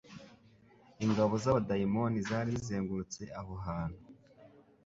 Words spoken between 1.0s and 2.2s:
Ingabo z'abadaimoni